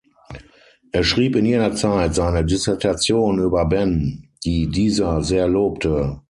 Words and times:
Er 0.91 1.03
schrieb 1.03 1.35
in 1.35 1.45
jener 1.45 1.75
Zeit 1.75 2.15
seine 2.15 2.43
Dissertation 2.43 3.37
über 3.37 3.65
Benn, 3.65 4.29
die 4.43 4.67
dieser 4.67 5.21
sehr 5.21 5.47
lobte. 5.47 6.17